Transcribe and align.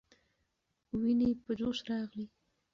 ويني 0.97 1.29
په 1.43 1.51
جوش 1.59 1.77
راغلې. 1.89 2.25